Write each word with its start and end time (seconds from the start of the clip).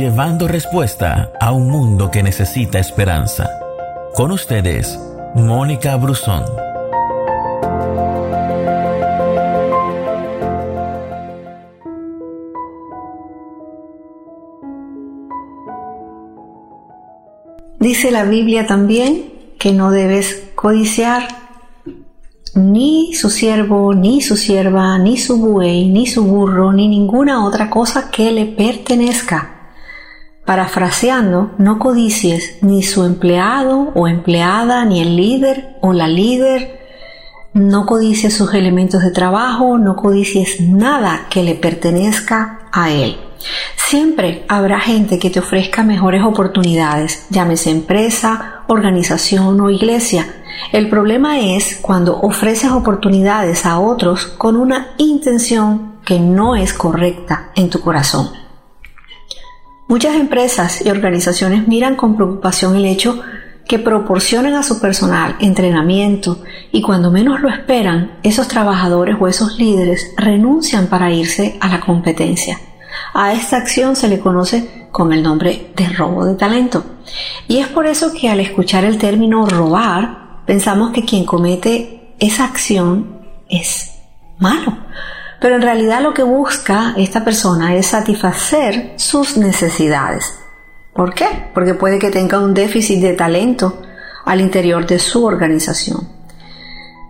llevando 0.00 0.48
respuesta 0.48 1.30
a 1.38 1.52
un 1.52 1.68
mundo 1.68 2.10
que 2.10 2.22
necesita 2.22 2.78
esperanza. 2.78 3.50
Con 4.14 4.32
ustedes, 4.32 4.98
Mónica 5.34 5.94
Brusón. 5.96 6.42
Dice 17.78 18.10
la 18.10 18.24
Biblia 18.24 18.66
también 18.66 19.34
que 19.58 19.74
no 19.74 19.90
debes 19.90 20.44
codiciar 20.54 21.28
ni 22.54 23.12
su 23.12 23.28
siervo, 23.28 23.92
ni 23.92 24.22
su 24.22 24.38
sierva, 24.38 24.98
ni 24.98 25.18
su 25.18 25.36
buey, 25.36 25.90
ni 25.90 26.06
su 26.06 26.24
burro, 26.24 26.72
ni 26.72 26.88
ninguna 26.88 27.44
otra 27.44 27.68
cosa 27.68 28.10
que 28.10 28.32
le 28.32 28.46
pertenezca. 28.46 29.59
Parafraseando, 30.50 31.52
no 31.58 31.78
codicies 31.78 32.58
ni 32.60 32.82
su 32.82 33.04
empleado 33.04 33.92
o 33.94 34.08
empleada, 34.08 34.84
ni 34.84 35.00
el 35.00 35.14
líder 35.14 35.76
o 35.80 35.92
la 35.92 36.08
líder, 36.08 36.80
no 37.52 37.86
codicies 37.86 38.34
sus 38.34 38.52
elementos 38.52 39.00
de 39.00 39.12
trabajo, 39.12 39.78
no 39.78 39.94
codicies 39.94 40.60
nada 40.60 41.28
que 41.30 41.44
le 41.44 41.54
pertenezca 41.54 42.62
a 42.72 42.90
él. 42.90 43.16
Siempre 43.76 44.44
habrá 44.48 44.80
gente 44.80 45.20
que 45.20 45.30
te 45.30 45.38
ofrezca 45.38 45.84
mejores 45.84 46.24
oportunidades, 46.24 47.26
llámese 47.30 47.70
empresa, 47.70 48.64
organización 48.66 49.60
o 49.60 49.70
iglesia. 49.70 50.26
El 50.72 50.88
problema 50.88 51.38
es 51.38 51.78
cuando 51.80 52.18
ofreces 52.22 52.72
oportunidades 52.72 53.66
a 53.66 53.78
otros 53.78 54.26
con 54.26 54.56
una 54.56 54.94
intención 54.98 56.00
que 56.04 56.18
no 56.18 56.56
es 56.56 56.74
correcta 56.74 57.52
en 57.54 57.70
tu 57.70 57.80
corazón. 57.80 58.49
Muchas 59.90 60.14
empresas 60.14 60.86
y 60.86 60.88
organizaciones 60.88 61.66
miran 61.66 61.96
con 61.96 62.14
preocupación 62.14 62.76
el 62.76 62.84
hecho 62.84 63.20
que 63.66 63.80
proporcionen 63.80 64.54
a 64.54 64.62
su 64.62 64.80
personal 64.80 65.34
entrenamiento 65.40 66.44
y 66.70 66.80
cuando 66.80 67.10
menos 67.10 67.40
lo 67.40 67.48
esperan, 67.48 68.12
esos 68.22 68.46
trabajadores 68.46 69.16
o 69.18 69.26
esos 69.26 69.58
líderes 69.58 70.12
renuncian 70.16 70.86
para 70.86 71.10
irse 71.10 71.56
a 71.60 71.66
la 71.66 71.80
competencia. 71.80 72.60
A 73.14 73.32
esta 73.32 73.56
acción 73.56 73.96
se 73.96 74.06
le 74.06 74.20
conoce 74.20 74.86
con 74.92 75.12
el 75.12 75.24
nombre 75.24 75.72
de 75.74 75.88
robo 75.88 76.24
de 76.24 76.36
talento. 76.36 76.84
Y 77.48 77.58
es 77.58 77.66
por 77.66 77.88
eso 77.88 78.12
que 78.12 78.28
al 78.28 78.38
escuchar 78.38 78.84
el 78.84 78.96
término 78.96 79.44
robar, 79.44 80.44
pensamos 80.46 80.92
que 80.92 81.04
quien 81.04 81.24
comete 81.24 82.14
esa 82.20 82.44
acción 82.44 83.24
es 83.48 83.90
malo. 84.38 84.72
Pero 85.40 85.56
en 85.56 85.62
realidad 85.62 86.02
lo 86.02 86.12
que 86.12 86.22
busca 86.22 86.94
esta 86.96 87.24
persona 87.24 87.74
es 87.74 87.86
satisfacer 87.86 88.92
sus 88.96 89.38
necesidades. 89.38 90.34
¿Por 90.92 91.14
qué? 91.14 91.26
Porque 91.54 91.74
puede 91.74 91.98
que 91.98 92.10
tenga 92.10 92.38
un 92.38 92.52
déficit 92.52 93.00
de 93.00 93.14
talento 93.14 93.82
al 94.26 94.40
interior 94.40 94.86
de 94.86 94.98
su 94.98 95.24
organización. 95.24 96.06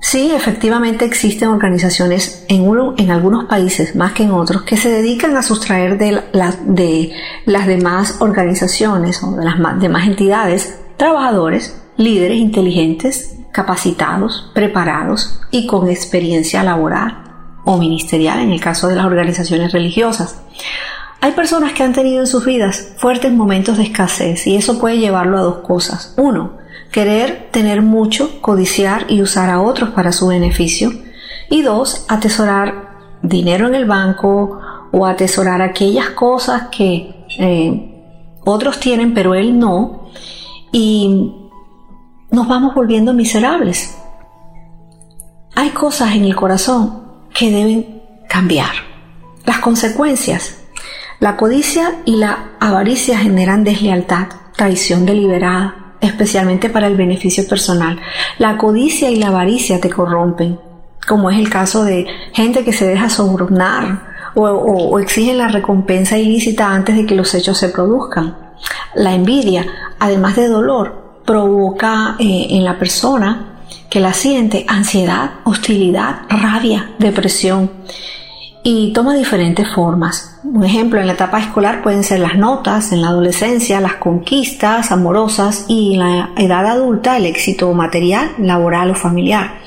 Sí, 0.01 0.31
efectivamente 0.33 1.05
existen 1.05 1.49
organizaciones 1.49 2.45
en, 2.49 3.11
algunos 3.11 3.45
países 3.45 3.95
más 3.97 4.13
que 4.13 4.23
en 4.23 4.31
otros 4.31 4.63
que 4.63 4.77
se 4.77 4.91
dedican 4.91 5.37
a 5.37 5.43
sustraer 5.43 5.99
de, 5.99 6.23
de 6.65 7.13
las 7.45 7.67
demás 7.67 8.17
organizaciones 8.21 9.23
o 9.23 9.33
de 9.33 9.45
las 9.45 9.57
demás 9.79 10.07
entidades 10.07 10.79
trabajadores, 10.97 11.77
líderes 11.97 12.39
inteligentes, 12.39 13.35
capacitados, 13.53 14.51
preparados 14.55 15.41
y 15.51 15.67
con 15.67 15.89
experiencia 15.89 16.63
laboral 16.63 17.30
o 17.65 17.77
ministerial 17.77 18.41
en 18.41 18.51
el 18.51 18.61
caso 18.61 18.89
de 18.89 18.97
las 18.97 19.07
organizaciones 19.07 19.73
religiosas. 19.73 20.43
Hay 21.23 21.33
personas 21.33 21.75
que 21.75 21.83
han 21.83 21.93
tenido 21.93 22.21
en 22.21 22.27
sus 22.27 22.47
vidas 22.47 22.95
fuertes 22.97 23.31
momentos 23.33 23.77
de 23.77 23.85
escasez 23.85 24.47
y 24.47 24.57
eso 24.57 24.79
puede 24.79 24.99
llevarlo 24.99 25.39
a 25.39 25.43
dos 25.43 25.59
cosas. 25.59 26.15
Uno, 26.17 26.53
querer 26.91 27.49
tener 27.51 27.83
mucho, 27.83 28.41
codiciar 28.41 29.05
y 29.09 29.21
usar 29.21 29.51
a 29.51 29.61
otros 29.61 29.91
para 29.91 30.13
su 30.13 30.29
beneficio. 30.29 30.91
Y 31.51 31.63
dos, 31.63 32.07
atesorar 32.09 32.91
dinero 33.23 33.67
en 33.67 33.75
el 33.75 33.85
banco 33.85 34.61
o 34.93 35.05
atesorar 35.05 35.61
aquellas 35.61 36.11
cosas 36.11 36.69
que 36.71 37.27
eh, 37.39 38.39
otros 38.45 38.81
tienen 38.81 39.13
pero 39.13 39.35
él 39.35 39.59
no. 39.59 40.09
Y 40.73 41.35
nos 42.31 42.49
vamos 42.49 42.75
volviendo 42.75 43.13
miserables. 43.13 43.95
Hay 45.55 45.71
cosas 45.71 46.15
en 46.15 46.25
el 46.25 46.35
corazón 46.35 47.10
que 47.35 47.51
deben 47.51 48.03
cambiar. 48.29 48.71
Las 49.45 49.59
consecuencias. 49.59 50.57
La 51.19 51.37
codicia 51.37 51.97
y 52.05 52.17
la 52.17 52.51
avaricia 52.61 53.19
generan 53.19 53.65
deslealtad, 53.65 54.29
traición 54.57 55.05
deliberada, 55.05 55.95
especialmente 56.01 56.71
para 56.71 56.87
el 56.87 56.97
beneficio 56.97 57.47
personal. 57.47 58.01
La 58.39 58.57
codicia 58.57 59.11
y 59.11 59.17
la 59.17 59.29
avaricia 59.29 59.81
te 59.81 59.91
corrompen, 59.91 60.59
como 61.07 61.31
es 61.31 61.39
el 61.39 61.51
caso 61.51 61.85
de 61.85 62.07
gente 62.33 62.65
que 62.65 62.73
se 62.73 62.87
deja 62.87 63.11
sobornar 63.11 64.11
o, 64.35 64.99
exige 64.99 65.35
la 65.35 65.49
recompensa 65.49 66.17
ilícita 66.17 66.73
antes 66.73 66.97
de 66.97 67.07
que 67.07 67.15
los 67.15 67.35
hechos 67.35 67.59
se 67.59 67.69
produzcan. 67.69 68.37
La 68.95 69.15
envidia, 69.15 69.67
además 69.99 70.37
de 70.37 70.49
dolor, 70.49 71.21
provoca 71.25 72.17
eh, 72.19 72.47
en 72.51 72.65
la 72.65 72.79
persona 72.79 73.60
que 73.89 74.01
la 74.01 74.13
siente 74.13 74.65
ansiedad, 74.69 75.33
hostilidad, 75.45 76.23
rabia, 76.29 76.93
depresión 76.99 77.71
y 78.63 78.93
toma 78.93 79.15
diferentes 79.15 79.67
formas. 79.73 80.39
Un 80.45 80.65
ejemplo, 80.65 81.01
en 81.01 81.07
la 81.07 81.15
etapa 81.15 81.41
escolar 81.41 81.83
pueden 81.83 82.05
ser 82.05 82.21
las 82.21 82.37
notas, 82.37 82.93
en 82.93 83.03
la 83.03 83.09
adolescencia 83.09 83.81
las 83.81 83.95
conquistas 83.95 84.93
amorosas 84.93 85.65
y 85.69 85.95
en 85.95 86.01
la 86.01 86.31
edad 86.37 86.67
adulta 86.67 87.17
el 87.17 87.27
éxito 87.27 87.73
material, 87.73 88.33
laboral 88.39 88.91
o 88.91 88.95
familiar. 88.95 89.61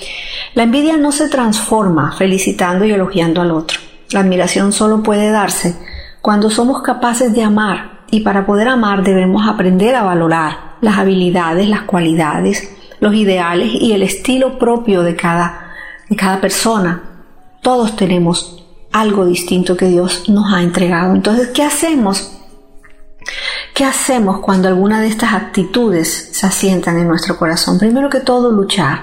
La 0.53 0.63
envidia 0.63 0.97
no 0.97 1.11
se 1.11 1.29
transforma 1.29 2.11
felicitando 2.11 2.85
y 2.85 2.91
elogiando 2.91 3.41
al 3.41 3.51
otro. 3.51 3.79
La 4.11 4.19
admiración 4.19 4.71
solo 4.71 5.01
puede 5.01 5.31
darse 5.31 5.75
cuando 6.21 6.49
somos 6.49 6.81
capaces 6.83 7.33
de 7.33 7.43
amar 7.43 8.03
y 8.11 8.19
para 8.21 8.45
poder 8.45 8.67
amar 8.67 9.03
debemos 9.03 9.47
aprender 9.47 9.95
a 9.95 10.03
valorar 10.03 10.75
las 10.81 10.99
habilidades, 10.99 11.67
las 11.67 11.81
cualidades, 11.81 12.71
los 13.03 13.13
ideales 13.15 13.69
y 13.73 13.91
el 13.91 14.01
estilo 14.01 14.57
propio 14.57 15.03
de 15.03 15.17
cada, 15.17 15.73
de 16.09 16.15
cada 16.15 16.39
persona. 16.39 17.03
Todos 17.61 17.97
tenemos 17.97 18.63
algo 18.93 19.25
distinto 19.25 19.75
que 19.75 19.87
Dios 19.87 20.29
nos 20.29 20.53
ha 20.53 20.61
entregado. 20.61 21.13
Entonces, 21.13 21.49
¿qué 21.49 21.63
hacemos? 21.63 22.31
¿Qué 23.73 23.83
hacemos 23.83 24.39
cuando 24.39 24.69
alguna 24.69 25.01
de 25.01 25.07
estas 25.07 25.33
actitudes 25.33 26.29
se 26.31 26.47
asientan 26.47 26.97
en 26.97 27.09
nuestro 27.09 27.37
corazón? 27.37 27.77
Primero 27.77 28.09
que 28.09 28.21
todo, 28.21 28.51
luchar. 28.51 29.01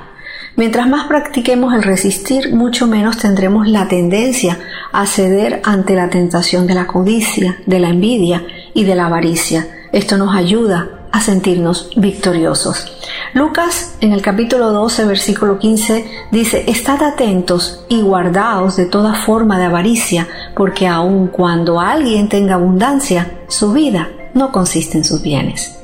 Mientras 0.56 0.88
más 0.88 1.06
practiquemos 1.06 1.74
el 1.74 1.82
resistir, 1.82 2.54
mucho 2.54 2.86
menos 2.86 3.18
tendremos 3.18 3.68
la 3.68 3.86
tendencia 3.86 4.58
a 4.92 5.04
ceder 5.04 5.60
ante 5.62 5.94
la 5.94 6.08
tentación 6.08 6.66
de 6.66 6.74
la 6.74 6.86
codicia, 6.86 7.58
de 7.66 7.78
la 7.78 7.90
envidia 7.90 8.46
y 8.72 8.84
de 8.84 8.94
la 8.94 9.06
avaricia. 9.06 9.66
Esto 9.92 10.16
nos 10.16 10.34
ayuda 10.34 10.99
a 11.12 11.20
sentirnos 11.20 11.90
victoriosos. 11.96 12.92
Lucas 13.34 13.96
en 14.00 14.12
el 14.12 14.22
capítulo 14.22 14.70
12, 14.72 15.06
versículo 15.06 15.58
15 15.58 16.04
dice, 16.30 16.64
Estad 16.68 17.02
atentos 17.02 17.84
y 17.88 18.02
guardaos 18.02 18.76
de 18.76 18.86
toda 18.86 19.14
forma 19.14 19.58
de 19.58 19.66
avaricia, 19.66 20.28
porque 20.56 20.86
aun 20.86 21.28
cuando 21.28 21.80
alguien 21.80 22.28
tenga 22.28 22.54
abundancia, 22.54 23.40
su 23.48 23.72
vida 23.72 24.08
no 24.34 24.52
consiste 24.52 24.98
en 24.98 25.04
sus 25.04 25.22
bienes. 25.22 25.76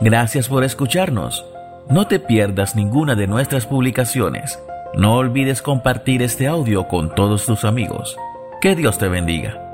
Gracias 0.00 0.48
por 0.48 0.64
escucharnos. 0.64 1.46
No 1.88 2.06
te 2.06 2.18
pierdas 2.18 2.76
ninguna 2.76 3.14
de 3.14 3.26
nuestras 3.26 3.66
publicaciones. 3.66 4.58
No 4.94 5.16
olvides 5.16 5.62
compartir 5.62 6.22
este 6.22 6.46
audio 6.46 6.88
con 6.88 7.14
todos 7.14 7.46
tus 7.46 7.64
amigos. 7.64 8.16
Que 8.60 8.76
Dios 8.76 8.98
te 8.98 9.08
bendiga. 9.08 9.73